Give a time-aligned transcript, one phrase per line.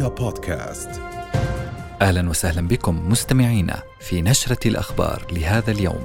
[0.00, 0.90] رؤيا بودكاست
[2.02, 6.04] أهلا وسهلا بكم مستمعينا في نشرة الأخبار لهذا اليوم.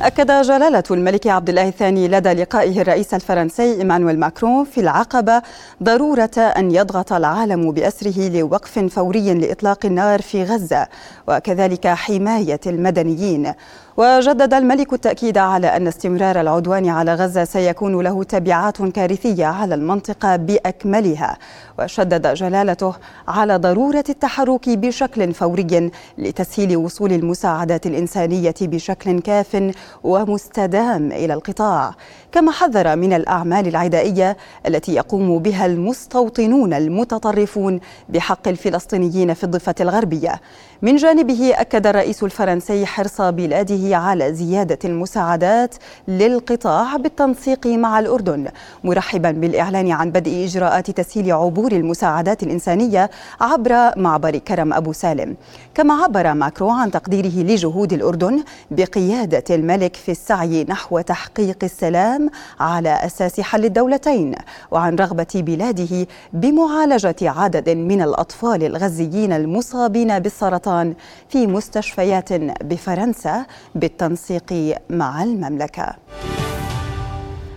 [0.00, 5.42] أكد جلالة الملك عبد الله الثاني لدى لقائه الرئيس الفرنسي إيمانويل ماكرون في العقبة
[5.82, 10.86] ضرورة أن يضغط العالم بأسره لوقف فوري لإطلاق النار في غزة
[11.28, 13.52] وكذلك حماية المدنيين
[13.96, 20.36] وجدد الملك التأكيد على أن استمرار العدوان على غزة سيكون له تبعات كارثية على المنطقة
[20.36, 21.38] بأكملها
[21.78, 22.94] وشدد جلالته
[23.28, 29.72] على ضرورة التحرك بشكل فوري لتسهيل وصول المساعدات الإنسانية بشكل كاف
[30.04, 31.94] ومستدام إلى القطاع.
[32.32, 40.40] كما حذر من الأعمال العدائية التي يقوم بها المستوطنون المتطرفون بحق الفلسطينيين في الضفة الغربية.
[40.82, 45.74] من جانبه أكد الرئيس الفرنسي حرص بلاده على زيادة المساعدات
[46.08, 48.48] للقطاع بالتنسيق مع الأردن
[48.84, 55.36] مرحبا بالإعلان عن بدء إجراءات تسهيل عبور المساعدات الإنسانية عبر معبر كرم أبو سالم.
[55.74, 62.30] كما عبر ماكرو عن تقديره لجهود الأردن بقيادة الملك في السعي نحو تحقيق السلام
[62.60, 64.34] على أساس حل الدولتين
[64.70, 70.94] وعن رغبة بلاده بمعالجة عدد من الأطفال الغزيين المصابين بالسرطان السرطان
[71.28, 72.32] في مستشفيات
[72.64, 75.94] بفرنسا بالتنسيق مع المملكة.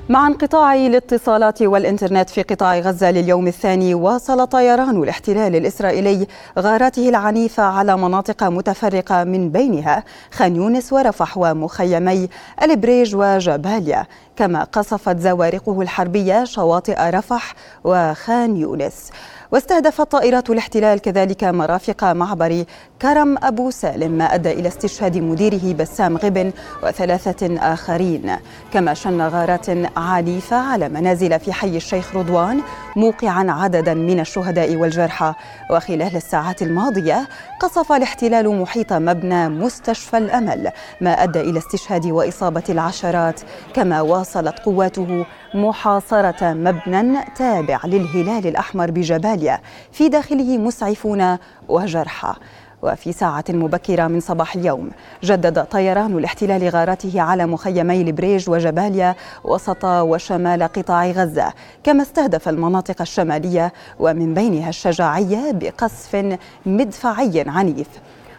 [0.10, 6.28] مع انقطاع الاتصالات والإنترنت في قطاع غزة لليوم الثاني واصل طيران الاحتلال الإسرائيلي
[6.60, 12.30] غاراته العنيفة على مناطق متفرقة من بينها خان يونس ورفح ومخيمي
[12.64, 14.06] البريج وجباليا.
[14.36, 19.12] كما قصفت زوارقه الحربية شواطئ رفح وخان يونس.
[19.52, 22.64] واستهدفت طائرات الاحتلال كذلك مرافق معبر
[23.02, 26.52] كرم أبو سالم ما أدى إلى استشهاد مديره بسام غبن
[26.84, 28.36] وثلاثة آخرين.
[28.74, 29.66] كما شن غارات
[29.98, 32.62] عنيفة على منازل في حي الشيخ رضوان
[32.96, 35.34] موقعا عددا من الشهداء والجرحى.
[35.72, 37.28] وخلال الساعات الماضية
[37.60, 43.42] قصف الاحتلال محيط مبنى مستشفى الأمل ما أدى إلى استشهاد وإصابة العشرات.
[43.74, 49.60] كما واصلت قواته محاصرة مبنى تابع للهلال الأحمر بجباليا
[49.92, 51.38] في داخله مسعفون
[51.70, 52.34] وجرحى.
[52.82, 54.90] وفي ساعة مبكرة من صباح اليوم
[55.24, 63.02] جدد طيران الاحتلال غاراته على مخيمي البريج وجباليا وسط وشمال قطاع غزة كما استهدف المناطق
[63.02, 67.88] الشمالية ومن بينها الشجاعية بقصف مدفعي عنيف.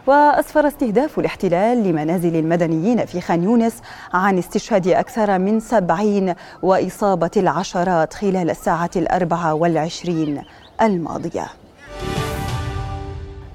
[0.07, 3.81] وأسفر استهداف الاحتلال لمنازل المدنيين في خان يونس
[4.13, 10.41] عن استشهاد أكثر من سبعين وإصابة العشرات خلال الساعة الأربعة والعشرين
[10.81, 11.45] الماضية.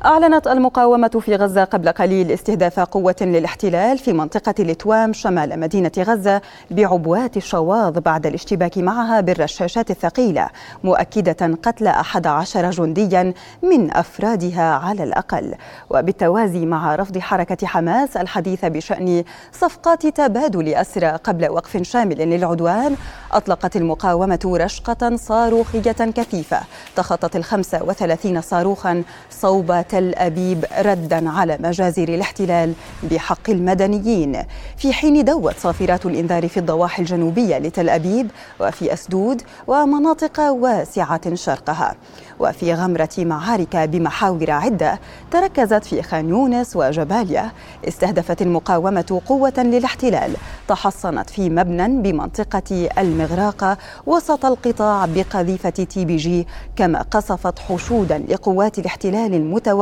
[0.05, 6.41] أعلنت المقاومة في غزة قبل قليل استهداف قوة للاحتلال في منطقة التوام شمال مدينة غزة
[6.71, 10.49] بعبوات الشواظ بعد الاشتباك معها بالرشاشات الثقيلة
[10.85, 15.55] مؤكدة قتل أحد عشر جنديا من أفرادها على الأقل.
[15.91, 22.97] وبالتوازي مع رفض حركة حماس الحديث بشأن صفقات تبادل أسرى قبل وقف شامل للعدوان
[23.33, 26.61] أطلقت المقاومة رشقة صاروخية كثيفة
[26.97, 32.73] تخطت الخمسة وثلاثين صاروخا صوب تل أبيب ردا على مجازر الاحتلال
[33.11, 34.43] بحق المدنيين.
[34.77, 41.95] في حين دوت صافرات الإنذار في الضواحي الجنوبية لتل أبيب وفي أسدود ومناطق واسعة شرقها.
[42.41, 44.99] وفي غمرة معارك بمحاور عدة
[45.31, 47.51] تركزت في خان يونس وجباليا
[47.89, 50.31] استهدفت المقاومة قوة للاحتلال
[50.69, 58.79] تحصنت في مبنى بمنطقة المغراقة وسط القطاع بقذيفة تي بي جي كما قصفت حشودا لقوات
[58.79, 59.35] الاحتلال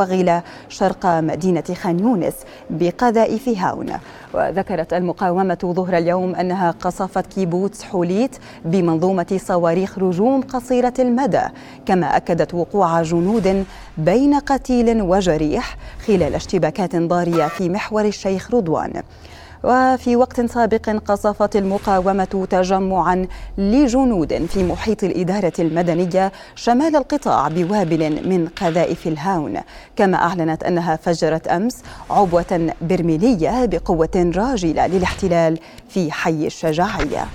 [0.03, 2.35] المتوغلة شرق مدينة خان يونس
[2.71, 3.93] بقذائف هاون
[4.35, 11.43] وذكرت المقاومة ظهر اليوم أنها قصفت كيبوتس حوليت بمنظومة صواريخ رجوم قصيرة المدى
[11.87, 13.65] كما أكدت وقوع جنود
[13.99, 15.77] بين قتيل وجريح
[16.07, 19.03] خلال اشتباكات ضارية في محور الشيخ رضوان.
[19.65, 23.27] وفي وقت سابق قصفت المقاومة تجمعا
[23.59, 29.61] لجنود في محيط الإدارة المدنية شمال القطاع بوابل من قذائف الهاون.
[29.97, 37.27] كما أعلنت أنها فجرت أمس عبوة برميلية بقوة راجلة للاحتلال في حي الشجاعية.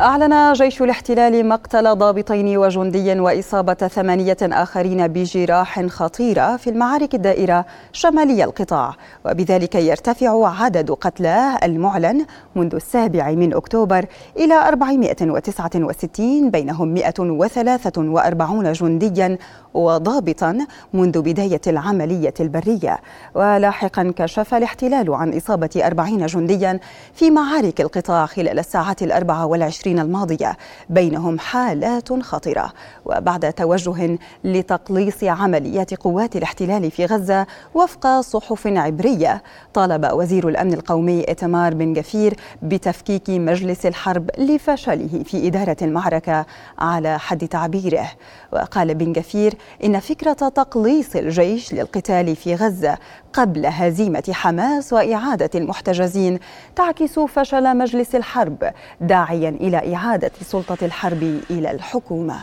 [0.00, 8.44] أعلن جيش الاحتلال مقتل ضابطين وجندي وإصابة ثمانية آخرين بجراح خطيرة في المعارك الدائرة شمالي
[8.44, 8.94] القطاع.
[9.24, 14.06] وبذلك يرتفع عدد قتلاه المعلن منذ السابع من أكتوبر
[14.36, 19.38] إلى 469 بينهم 143 جنديا
[19.74, 20.58] وضابطا
[20.92, 22.98] منذ بداية العملية البرية.
[23.34, 26.80] ولاحقا كشف الاحتلال عن إصابة 40 جنديا
[27.14, 30.56] في معارك القطاع خلال الساعات الأربع والعشرين العشرين الماضية
[30.90, 32.72] بينهم حالات خطرة
[33.04, 39.42] وبعد توجه لتقليص عمليات قوات الاحتلال في غزة وفق صحف عبرية
[39.74, 46.46] طالب وزير الأمن القومي إتمار بن جفير بتفكيك مجلس الحرب لفشله في إدارة المعركة
[46.78, 48.08] على حد تعبيره.
[48.52, 49.54] وقال بن جفير
[49.84, 52.98] إن فكرة تقليص الجيش للقتال في غزة
[53.32, 56.38] قبل هزيمة حماس وإعادة المحتجزين
[56.76, 62.36] تعكس فشل مجلس الحرب داعيا إلى إعادة سلطة الحرب إلى الحكومة.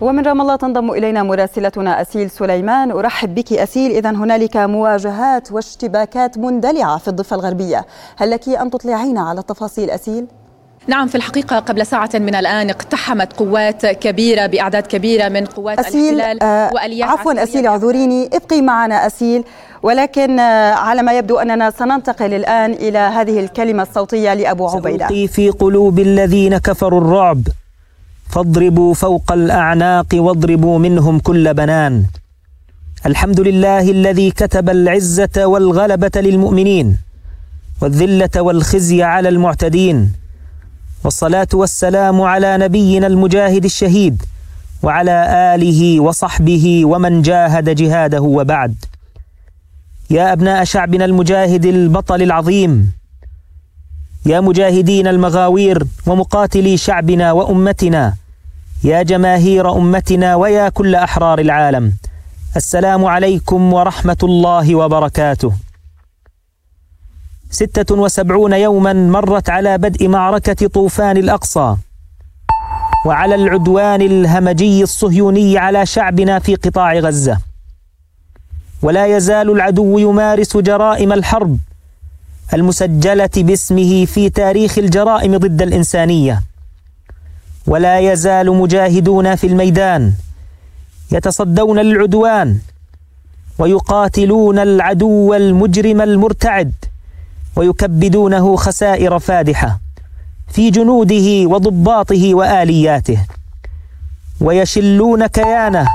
[0.00, 2.90] ومن رام الله تنضم إلينا مراسلتنا أسيل سليمان.
[2.90, 3.90] أرحب بك أسيل.
[3.90, 7.86] إذا هنالك مواجهات واشتباكات مندلعة في الضفة الغربية.
[8.16, 10.26] هل لك أن تطلعين على التفاصيل أسيل؟
[10.86, 16.14] نعم في الحقيقة قبل ساعة من الآن اقتحمت قوات كبيرة بأعداد كبيرة من قوات أسيل
[16.14, 18.30] الاحتلال آه وآليات عفوا أسيل اعذريني.
[18.32, 19.44] ابقي معنا أسيل.
[19.82, 25.26] ولكن آه على ما يبدو أننا سننتقل الآن إلى هذه الكلمة الصوتية لأبو عبيدة.
[25.26, 27.42] في قلوب الذين كفروا الرعب.
[28.30, 32.04] فاضربوا فوق الأعناق واضربوا منهم كل بنان.
[33.06, 36.98] الحمد لله الذي كتب العزة والغلبة للمؤمنين
[37.82, 40.12] والذلة والخزي على المعتدين.
[41.04, 44.22] والصلاة والسلام على نبينا المجاهد الشهيد
[44.82, 48.74] وعلى آله وصحبه ومن جاهد جهاده وبعد.
[50.10, 52.92] يا أبناء شعبنا المجاهد البطل العظيم
[54.26, 58.14] يا مجاهدين المغاوير ومقاتلي شعبنا وأمتنا
[58.84, 61.92] يا جماهير أمتنا ويا كل أحرار العالم
[62.56, 65.52] السلام عليكم ورحمة الله وبركاته.
[67.50, 71.76] ستة وسبعون يوما مرت على بدء معركة طوفان الأقصى.
[73.06, 77.38] وعلى العدوان الهمجي الصهيوني على شعبنا في قطاع غزة.
[78.82, 81.58] ولا يزال العدو يمارس جرائم الحرب
[82.54, 86.42] المسجلة باسمه في تاريخ الجرائم ضد الإنسانية.
[87.66, 90.12] ولا يزال مجاهدون في الميدان
[91.12, 92.58] يتصدون للعدوان
[93.58, 96.72] ويقاتلون العدو المجرم المرتعد.
[97.58, 99.80] ويكبدونه خسائر فادحة
[100.48, 103.18] في جنوده وضباطه وآلياته
[104.40, 105.88] ويشلون كيانه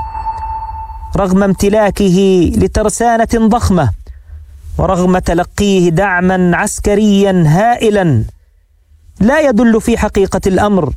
[1.16, 3.90] رغم امتلاكه لترسانة ضخمة
[4.78, 8.24] ورغم تلقيه دعما عسكريا هائلا.
[9.20, 10.92] لا يدل في حقيقة الأمر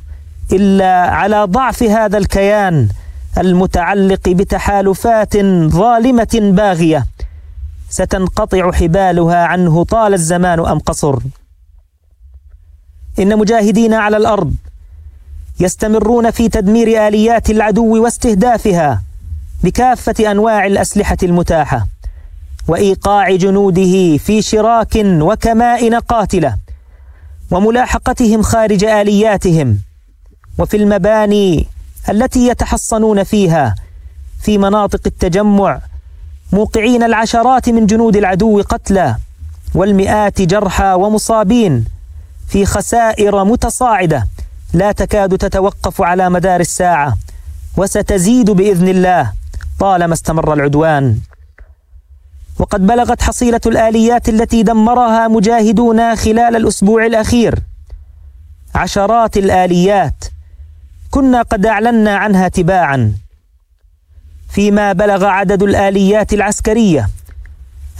[0.52, 2.88] إلا على ضعف هذا الكيان
[3.38, 5.36] المتعلق بتحالفات
[5.66, 7.06] ظالمة باغية.
[7.90, 11.18] ستنقطع حبالها عنه طال الزمان أم قصر.
[13.18, 14.54] إن مجاهدين على الأرض
[15.60, 19.02] يستمرون في تدمير آليات العدو واستهدافها
[19.64, 21.86] بكافة أنواع الأسلحة المتاحة
[22.68, 26.56] وإيقاع جنوده في شراك وكمائن قاتلة
[27.50, 29.78] وملاحقتهم خارج آلياتهم
[30.58, 31.66] وفي المباني
[32.08, 33.74] التي يتحصنون فيها
[34.42, 35.80] في مناطق التجمع
[36.52, 39.16] موقعين العشرات من جنود العدو قتلى
[39.74, 41.84] والمئات جرحى ومصابين
[42.48, 44.26] في خسائر متصاعدة.
[44.74, 47.18] لا تكاد تتوقف على مدار الساعة
[47.76, 49.32] وستزيد بإذن الله
[49.80, 51.18] طالما استمر العدوان.
[52.58, 57.58] وقد بلغت حصيلة الآليات التي دمرها مجاهدون خلال الأسبوع الأخير.
[58.74, 60.24] عشرات الآليات.
[61.10, 63.12] كنا قد أعلنا عنها تباعا.
[64.58, 67.08] فيما بلغ عدد الآليات العسكرية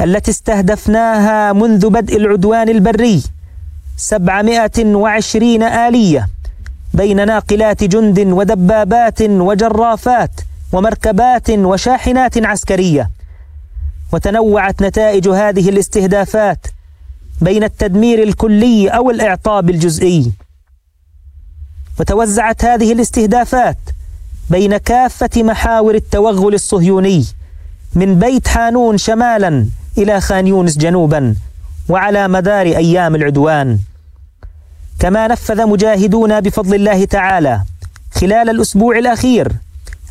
[0.00, 3.22] التي استهدفناها منذ بدء العدوان البري
[3.96, 6.28] 720 آلية
[6.94, 10.30] بين ناقلات جند ودبابات وجرافات
[10.72, 13.10] ومركبات وشاحنات عسكرية.
[14.12, 16.66] وتنوعت نتائج هذه الاستهدافات
[17.40, 20.32] بين التدمير الكلي أو الإعطاب الجزئي.
[22.00, 23.78] وتوزعت هذه الاستهدافات
[24.50, 27.24] بين كافة محاور التوغل الصهيوني
[27.94, 29.66] من بيت حانون شمالا
[29.98, 31.34] إلى خان يونس جنوبا
[31.88, 33.78] وعلى مدار أيام العدوان.
[34.98, 37.62] كما نفذ مجاهدون بفضل الله تعالى
[38.14, 39.52] خلال الأسبوع الأخير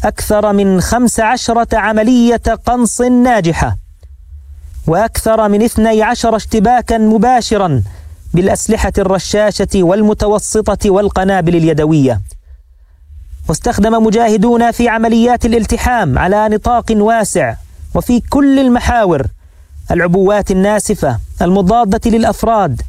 [0.03, 3.77] أكثر من خمس عشرة عملية قنص ناجحة
[4.87, 7.83] وأكثر من اثني عشر اشتباكا مباشرا
[8.33, 12.21] بالأسلحة الرشاشة والمتوسطة والقنابل اليدوية.
[13.49, 17.55] واستخدم مجاهدون في عمليات الالتحام على نطاق واسع
[17.95, 19.27] وفي كل المحاور
[19.91, 22.81] العبوات الناسفة المضادة للأفراد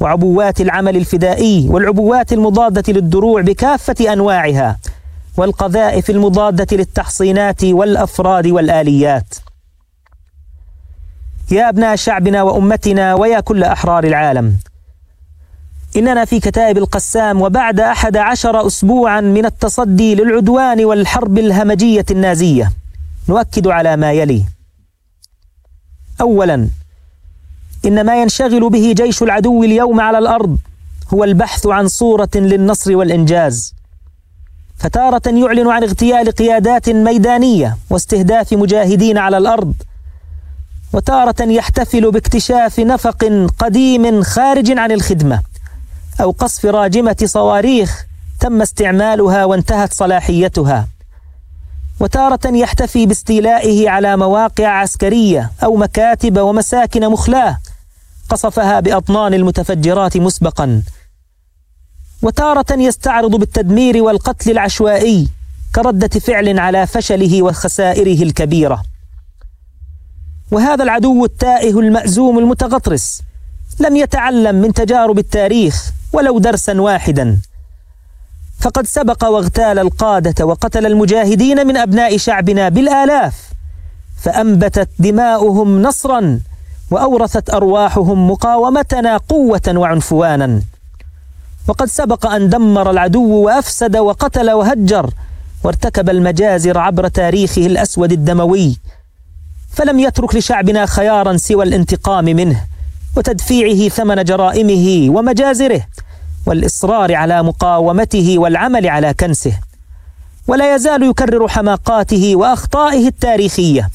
[0.00, 4.78] وعبوات العمل الفدائي والعبوات المضادة للدروع بكافة أنواعها
[5.36, 9.34] والقذائف المضادة للتحصينات والأفراد والآليات.
[11.50, 14.56] يا أبناء شعبنا وأمتنا ويا كل أحرار العالم
[15.96, 22.72] إننا في كتائب القسام وبعد أحد عشر أسبوعا من التصدي للعدوان والحرب الهمجية النازية.
[23.28, 24.44] نؤكد على ما يلي.
[26.20, 26.68] أولا
[27.84, 30.58] إن ما ينشغل به جيش العدو اليوم على الأرض
[31.14, 33.74] هو البحث عن صورة للنصر والإنجاز.
[34.78, 39.74] فتارة يعلن عن اغتيال قيادات ميدانية واستهداف مجاهدين على الأرض.
[40.92, 45.40] وتارة يحتفل باكتشاف نفق قديم خارج عن الخدمة.
[46.20, 48.06] أو قصف راجمة صواريخ
[48.40, 50.88] تم استعمالها وانتهت صلاحيتها.
[52.00, 57.58] وتارة يحتفي باستيلائه على مواقع عسكرية أو مكاتب ومساكن مخلاة
[58.28, 60.82] قصفها بأطنان المتفجرات مسبقا.
[62.22, 65.28] وتارة يستعرض بالتدمير والقتل العشوائي
[65.74, 68.82] كردة فعل على فشله وخسائره الكبيرة.
[70.50, 73.22] وهذا العدو التائه المأزوم المتغطرس
[73.80, 77.38] لم يتعلم من تجارب التاريخ ولو درسا واحدا.
[78.60, 83.34] فقد سبق واغتال القادة وقتل المجاهدين من أبناء شعبنا بالآلاف
[84.22, 86.40] فأنبتت دماؤهم نصرا
[86.90, 90.60] وأورثت أرواحهم مقاومتنا قوة وعنفوانا.
[91.68, 95.10] وقد سبق أن دمر العدو وأفسد وقتل وهجر
[95.64, 98.76] وارتكب المجازر عبر تاريخه الأسود الدموي.
[99.72, 102.64] فلم يترك لشعبنا خيارا سوى الانتقام منه
[103.16, 105.86] وتدفيعه ثمن جرائمه ومجازره.
[106.46, 109.58] والإصرار على مقاومته والعمل على كنسه
[110.46, 113.90] ولا يزال يكرر حماقاته وأخطائه التاريخية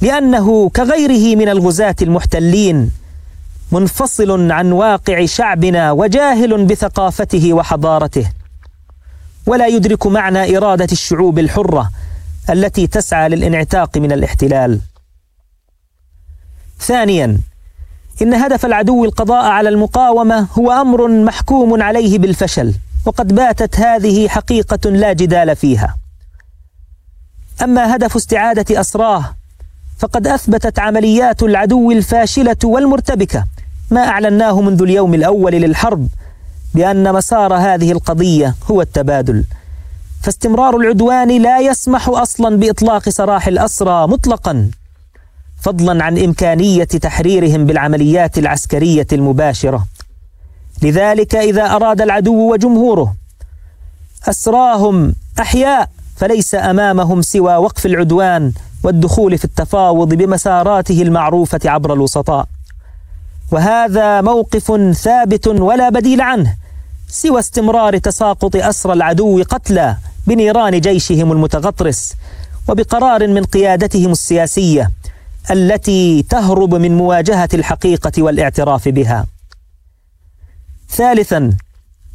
[0.00, 2.90] لأنه كغيره من الغزاة المحتلين
[3.72, 8.30] منفصل عن واقع شعبنا وجاهل بثقافته وحضارته
[9.46, 11.90] ولا يدرك معنى إرادة الشعوب الحرة
[12.50, 14.80] التي تسعى للانعتاق من الاحتلال.
[16.80, 17.38] ثانيا
[18.22, 22.74] إن هدف العدو القضاء على المقاومة هو أمر محكوم عليه بالفشل
[23.06, 25.96] وقد باتت هذه حقيقة لا جدال فيها.
[27.62, 29.34] أما هدف استعادة أسراه
[29.98, 33.44] فقد أثبتت عمليات العدو الفاشلة والمرتبكة
[33.90, 36.08] ما أعلناه منذ اليوم الأول للحرب
[36.74, 39.44] بأن مسار هذه القضية هو التبادل.
[40.22, 44.70] فاستمرار العدوان لا يسمح أصلا بإطلاق سراح الأسرى مطلقا.
[45.64, 49.86] فضلا عن إمكانية تحريرهم بالعمليات العسكرية المباشرة.
[50.82, 53.14] لذلك إذا أراد العدو وجمهوره
[54.28, 58.52] أسراهم أحياء فليس أمامهم سوى وقف العدوان
[58.82, 62.46] والدخول في التفاوض بمساراته المعروفة عبر الوسطاء.
[63.52, 66.56] وهذا موقف ثابت ولا بديل عنه
[67.08, 72.14] سوى استمرار تساقط أسر العدو قتلى بنيران جيشهم المتغطرس
[72.68, 74.90] وبقرار من قيادتهم السياسية.
[75.50, 79.26] التي تهرب من مواجهة الحقيقة والاعتراف بها.
[80.90, 81.56] ثالثا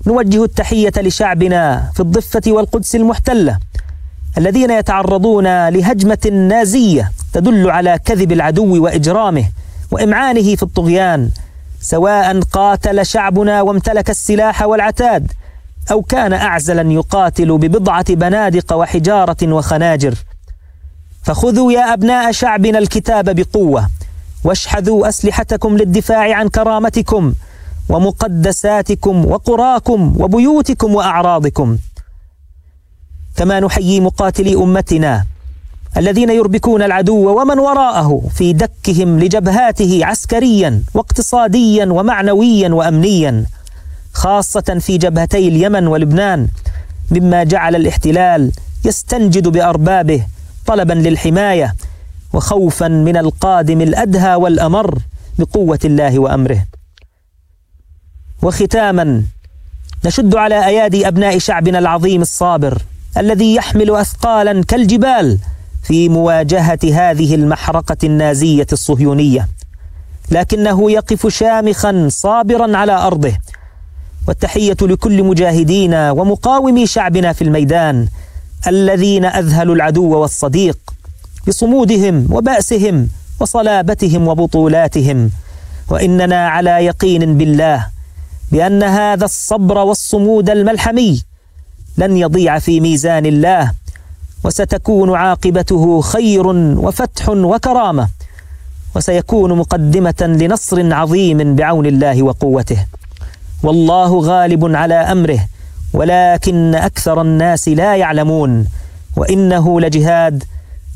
[0.07, 3.59] نوجه التحية لشعبنا في الضفة والقدس المحتلة
[4.38, 9.45] الذين يتعرضون لهجمة نازية تدل على كذب العدو وإجرامه
[9.91, 11.29] وإمعانه في الطغيان
[11.81, 15.31] سواء قاتل شعبنا وامتلك السلاح والعتاد
[15.91, 20.13] أو كان أعزلا يقاتل ببضعة بنادق وحجارة وخناجر
[21.23, 23.89] فخذوا يا أبناء شعبنا الكتاب بقوة
[24.43, 27.33] واشحذوا أسلحتكم للدفاع عن كرامتكم
[27.89, 31.77] ومقدساتكم وقراكم وبيوتكم وأعراضكم.
[33.35, 35.25] كما نحيي مقاتلي أمتنا
[35.97, 43.45] الذين يربكون العدو ومن وراءه في دكهم لجبهاته عسكريا واقتصاديا ومعنويا وامنيا
[44.13, 46.47] خاصة في جبهتي اليمن ولبنان
[47.11, 48.51] مما جعل الاحتلال
[48.85, 50.25] يستنجد بأربابه
[50.69, 51.75] طلبا للحماية
[52.33, 54.99] وخوفا من القادم الأدهى والأمر
[55.39, 56.65] بقوة الله وأمره.
[58.41, 59.23] وختاما
[60.05, 62.81] نشد على أيادي أبناء شعبنا العظيم الصابر
[63.17, 65.39] الذي يحمل اثقالا كالجبال
[65.83, 69.47] في مواجهة هذه المحرقة النازية الصهيونية.
[70.31, 73.33] لكنه يقف شامخا صابرا على أرضه.
[74.27, 78.07] والتحية لكل مجاهدينا ومقاومي شعبنا في الميدان
[78.67, 80.77] الذين أذهلوا العدو والصديق
[81.47, 83.07] بصمودهم وبأسهم
[83.39, 85.31] وصلابتهم وبطولاتهم
[85.89, 87.87] وإننا على يقين بالله
[88.51, 91.23] بأن هذا الصبر والصمود الملحمي
[91.97, 93.71] لن يضيع في ميزان الله
[94.43, 96.47] وستكون عاقبته خير
[96.85, 98.09] وفتح وكرامة
[98.95, 102.85] وسيكون مقدمة لنصر عظيم بعون الله وقوته.
[103.63, 105.39] والله غالب على أمره
[105.93, 108.67] ولكن أكثر الناس لا يعلمون
[109.17, 110.43] وإنه لجهاد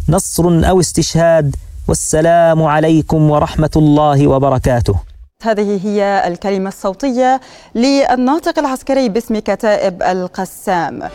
[0.09, 1.55] نصر أو استشهاد
[1.87, 4.95] والسلام عليكم ورحمة الله وبركاته.
[5.43, 7.41] هذه هي الكلمة الصوتية
[7.75, 11.09] للناطق العسكري باسم كتائب القسام.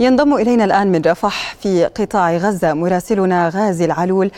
[0.00, 4.30] ينضم إلينا الآن من رفح في قطاع غزة مراسلنا غازي العلول.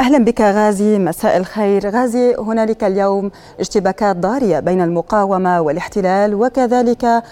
[0.00, 1.90] أهلا بك غازي مساء الخير.
[1.90, 3.30] غازي هنالك اليوم
[3.60, 7.22] اشتباكات ضارية بين المقاومة والاحتلال وكذلك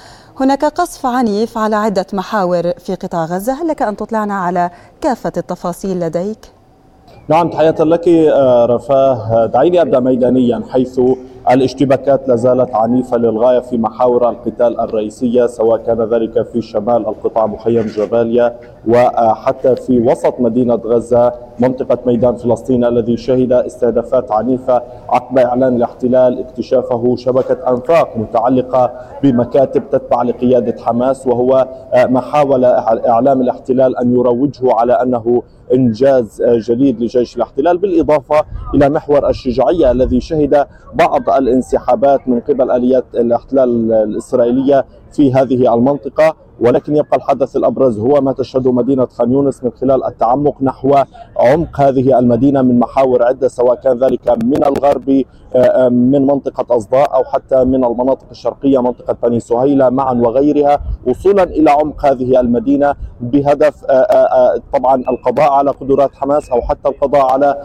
[0.40, 3.62] هناك قصف عنيف على عدة محاور في قطاع غزة.
[3.62, 6.38] هل لك أن تطلعنا على كافة التفاصيل لديك؟
[7.28, 9.46] نعم تحية لك آه، رفاه.
[9.46, 11.00] دعيني أبدأ ميدانيا حيث
[11.50, 17.46] الاشتباكات لا زالت عنيفة للغاية في محاور القتال الرئيسية سواء كان ذلك في شمال القطاع
[17.46, 18.56] مخيم جباليا
[18.88, 26.38] وحتى في وسط مدينة غزة منطقة ميدان فلسطين الذي شهد استهدافات عنيفة عقب إعلان الاحتلال
[26.38, 28.92] اكتشافه شبكة أنفاق متعلقة
[29.22, 31.68] بمكاتب تتبع لقيادة حماس وهو
[32.08, 35.42] ما حاول إعلام الاحتلال أن يروجه على أنه
[35.74, 43.04] إنجاز جديد لجيش الاحتلال بالإضافة إلى محور الشجاعية الذي شهد بعض الانسحابات من قبل آليات
[43.14, 49.64] الاحتلال الإسرائيلية في هذه المنطقة ولكن يبقى الحدث الأبرز هو ما تشهده مدينة خان يونس
[49.64, 50.94] من خلال التعمق نحو
[51.36, 55.24] عمق هذه المدينة من محاور عدة سواء كان ذلك من الغرب
[55.54, 60.80] آه، آه، من منطقة أصداء أو حتى من المناطق الشرقية منطقة بني سهيله معا وغيرها.
[61.06, 67.26] وصولا إلى عمق هذه المدينة بهدف آه، طبعا القضاء على قدرات حماس أو حتى القضاء
[67.26, 67.56] على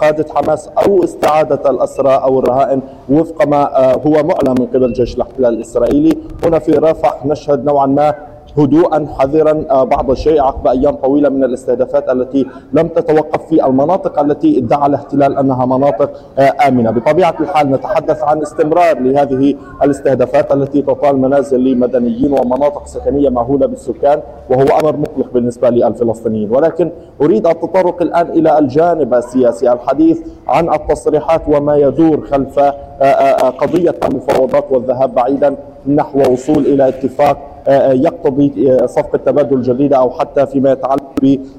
[0.00, 5.54] قادة حماس أو استعادة الأسرى أو الرهائن وفق ما هو معلن من قبل جيش الاحتلال
[5.54, 6.18] الإسرائيلي.
[6.44, 8.14] هنا في رفح نشهد نوعا ما
[8.58, 14.20] هدوءا حذرا آه، بعض الشيء عقب أيام طويلة من الاستهدافات التي لم تتوقف في المناطق
[14.20, 20.82] التي ادعى الاحتلال أنها مناطق آه، آمنة، بطبيعة الحال نتحدث عن استمرار لهذه الاستهدافات التي
[20.82, 26.90] تطال منازل لمدنيين ومناطق سكنية مهولة بالسكان وهو أمر مقلق بالنسبة للفلسطينيين، ولكن
[27.22, 34.64] أريد التطرق الآن إلى الجانب السياسي، الحديث عن التصريحات وما يدور خلف آه، قضية المفاوضات
[34.70, 35.56] والذهاب بعيدا
[35.88, 41.02] نحو وصول إلى اتفاق آه، آه، يقتضي آه، صفقة تبادل جديدة أو حتى فيما يتعلق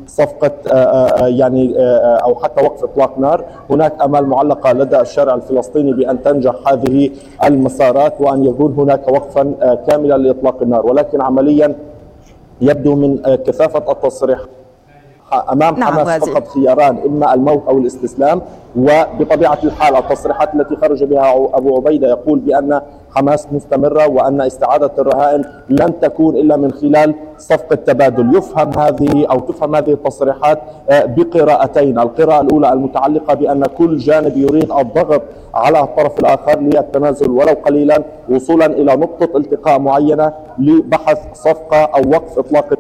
[0.06, 0.52] بصفقة
[1.28, 1.74] يعني
[2.24, 7.10] أو حتى وقف إطلاق نار، هناك أمال معلقة لدى الشارع الفلسطيني بأن تنجح هذه
[7.44, 9.54] المسارات وأن يكون هناك وقفا
[9.88, 11.76] كاملا لإطلاق النار، ولكن عمليا
[12.62, 14.40] يبدو من كثافة التصريح.
[15.34, 18.42] أمام نعم حماس فقط خياران إما الموت أو الاستسلام
[18.76, 22.82] وبطبيعة الحال التصريحات التي خرج بها أبو عبيدة يقول بأن
[23.16, 29.40] حماس مستمرة وأن استعادة الرهائن لن تكون إلا من خلال صفقه تبادل يفهم هذه أو
[29.40, 30.60] تفهم هذه التصريحات
[30.90, 32.00] آه، بقراءتين.
[32.00, 35.22] القراءة الأولى المتعلقة بأن كل جانب يريد الضغط
[35.54, 42.40] على الطرف الآخر للتنازل ولو قليلا وصولا إلى نقطة التقاء معينة لبحث صفقة أو وقف
[42.40, 42.74] إطلاق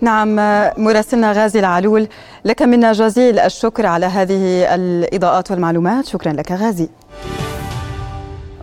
[0.00, 0.36] نعم
[0.76, 2.08] مراسلنا غازي العلول
[2.44, 6.06] لك منا جزيل الشكر على هذه الإضاءات والمعلومات.
[6.06, 6.88] شكرا لك غازي.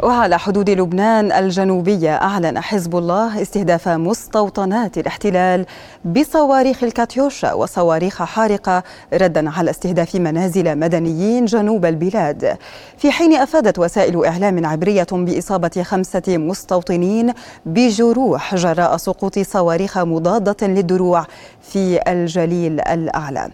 [0.03, 5.65] وعلى حدود لبنان الجنوبية أعلن حزب الله استهداف مستوطنات الاحتلال
[6.05, 8.83] بصواريخ الكاتيوشا وصواريخ حارقة
[9.13, 12.57] ردا على استهداف منازل مدنيين جنوب البلاد.
[12.97, 17.33] في حين أفادت وسائل إعلام عبرية بإصابة خمسة مستوطنين
[17.65, 21.25] بجروح جراء سقوط صواريخ مضادة للدروع
[21.61, 23.49] في الجليل الأعلى.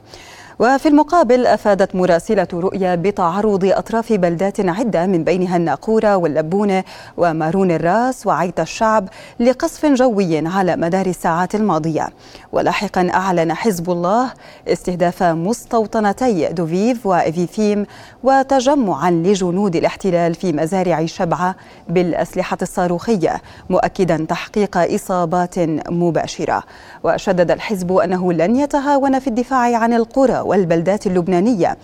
[0.63, 6.83] وفي المقابل أفادت مراسلة رؤيا بتعرض أطراف بلدات عدة من بينها الناقورة واللبونة
[7.17, 12.09] ومارون الراس وعيت الشعب لقصف جوي على مدار الساعات الماضية.
[12.51, 14.33] ولاحقا أعلن حزب الله
[14.67, 17.85] استهداف مستوطنتي دوفيف وإفيفيم
[18.23, 21.55] وتجمعا لجنود الاحتلال في مزارع شبعة
[21.89, 26.63] بالأسلحة الصاروخية مؤكدا تحقيق إصابات مباشرة.
[27.03, 31.77] وشدد الحزب أنه لن يتهاون في الدفاع عن القرى والبلدات اللبنانية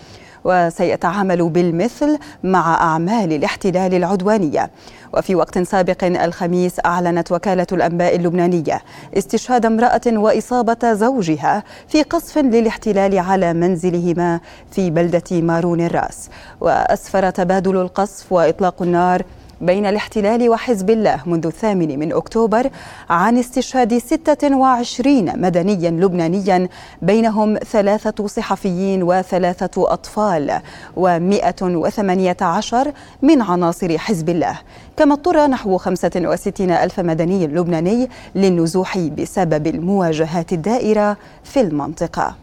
[0.44, 4.70] وسيتعامل بالمثل مع أعمال الاحتلال العدوانية.
[5.14, 8.82] وفي وقت سابق الخميس أعلنت وكالة الأنباء اللبنانية
[9.18, 14.40] استشهاد امرأة وإصابة زوجها في قصف للاحتلال على منزلهما
[14.72, 16.30] في بلدة مارون الراس.
[16.62, 19.24] وأسفر تبادل القصف وإطلاق النار
[19.62, 22.70] بين الاحتلال وحزب الله منذ الثامن من أكتوبر
[23.10, 26.70] عن استشهاد 26 مدنيا لبنانيا
[27.02, 30.60] بينهم ثلاثة صحفيين وثلاثة أطفال
[30.98, 32.88] و118
[33.22, 34.60] من عناصر حزب الله.
[34.98, 42.36] كما اضطر نحو 65 ألف مدني لبناني للنزوح بسبب المواجهات الدائرة في المنطقة.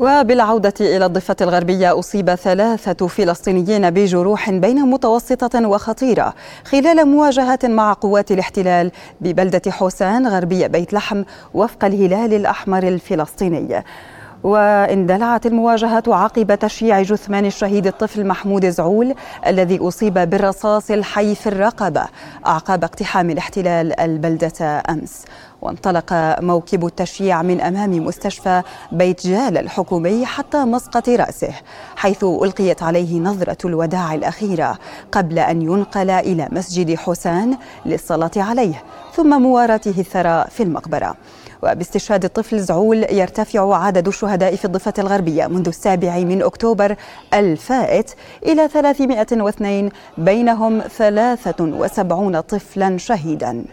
[0.00, 8.32] وبالعودة إلى الضفة الغربية أصيب ثلاثة فلسطينيين بجروح بين متوسطة وخطيرة خلال مواجهة مع قوات
[8.32, 11.22] الاحتلال ببلدة حسان غربية بيت لحم
[11.54, 13.84] وفق الهلال الأحمر الفلسطيني.
[14.44, 19.14] واندلعت المواجهات عقب تشييع جثمان الشهيد الطفل محمود زعول
[19.46, 22.04] الذي أصيب بالرصاص الحي في الرقبة
[22.46, 25.24] أعقاب اقتحام الاحتلال البلدة أمس.
[25.62, 31.52] وانطلق موكب التشييع من أمام مستشفى بيت جال الحكومي حتى مسقط رأسه
[31.96, 34.78] حيث ألقيت عليه نظرة الوداع الأخيرة
[35.12, 38.82] قبل أن ينقل إلى مسجد حسان للصلاة عليه
[39.14, 41.14] ثم مواراته الثراء في المقبرة.
[41.64, 46.96] وباستشهاد الطفل زعول يرتفع عدد الشهداء في الضفة الغربية منذ السابع من أكتوبر
[47.34, 48.14] الفائت
[48.46, 53.64] إلى 302 بينهم 73 طفلا شهيدا.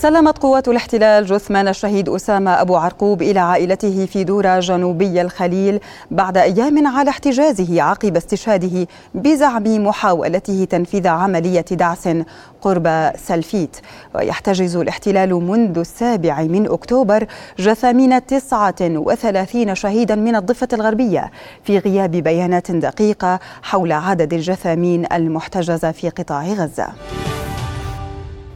[0.00, 6.36] سلمت قوات الاحتلال جثمان الشهيد أسامة أبو عرقوب إلى عائلته في دورة جنوبي الخليل بعد
[6.36, 12.08] أيام على احتجازه عقب استشهاده بزعم محاولته تنفيذ عملية دعس
[12.62, 13.76] قرب سلفيت.
[14.14, 17.26] ويحتجز الاحتلال منذ السابع من أكتوبر
[17.58, 21.30] جثامين 39 شهيدا من الضفة الغربية
[21.64, 26.88] في غياب بيانات دقيقة حول عدد الجثامين المحتجزة في قطاع غزة.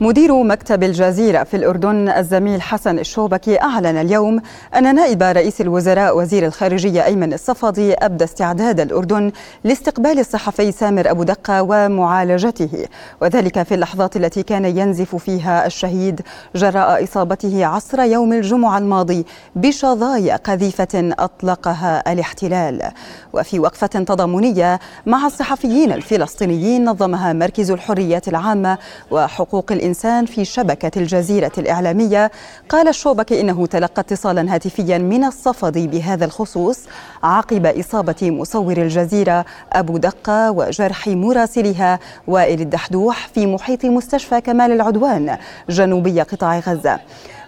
[0.01, 4.41] مدير مكتب الجزيرة في الأردن الزميل حسن الشوبكي أعلن اليوم
[4.77, 9.33] أن نائب رئيس الوزراء وزير الخارجية أيمن الصفدي أبدى استعداد الأردن
[9.65, 12.87] لاستقبال الصحفي سامر أبو دقة ومعالجته.
[13.23, 16.21] وذلك في اللحظات التي كان ينزف فيها الشهيد
[16.55, 19.27] جراء إصابته عصر يوم الجمعة الماضي
[19.57, 22.91] بشظايا قذيفة أطلقها الاحتلال.
[23.33, 28.79] وفي وقفة تضامنية مع الصحفيين الفلسطينيين نظمها مركز الحريات العامة
[29.11, 32.31] وحقوق الإنسان في شبكة الجزيرة الإعلامية.
[32.69, 36.79] قال الشوبك إنه تلقى اتصالا هاتفيا من الصفدي بهذا الخصوص
[37.23, 45.39] عقب إصابة مصور الجزيرة أبو دقة وجرح مراسلها وائل الدحدوح في محيط مستشفى كمال العدوان
[45.69, 47.01] جنوبي قطاع غزة.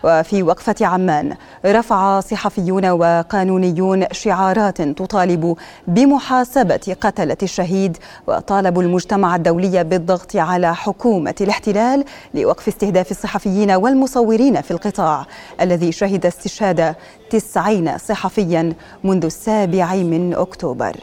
[0.04, 5.56] وفي وقفة عمان رفع صحفيون وقانونيون شعارات تطالب
[5.86, 12.04] بمحاسبة قتلة الشهيد وطالبوا المجتمع الدولي بالضغط على حكومة الاحتلال
[12.34, 15.26] لوقف استهداف الصحفيين والمصورين في القطاع
[15.60, 16.94] الذي شهد استشهاد
[17.30, 18.72] تسعين صحفيا
[19.04, 20.96] منذ السابع من أكتوبر.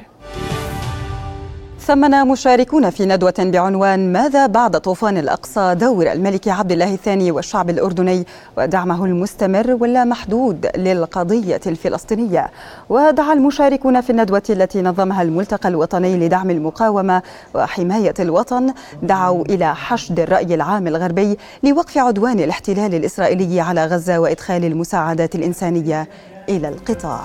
[1.88, 7.70] ثمن مشاركون في ندوة بعنوان ماذا بعد طوفان الأقصى دور الملك عبد الله الثاني والشعب
[7.70, 8.26] الأردني؟
[8.58, 12.52] ودعمه المستمر واللامحدود للقضية الفلسطينية.
[12.90, 17.22] ودعا المشاركون في الندوة التي نظمها الملتقى الوطني لدعم المقاومة
[17.56, 18.74] وحماية الوطن.
[19.02, 26.08] دعوا إلى حشد الرأي العام الغربي لوقف عدوان الاحتلال الإسرائيلي على غزة وإدخال المساعدات الإنسانية
[26.50, 27.22] إلى القطاع.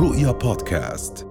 [0.00, 1.29] رؤيا بودكاست.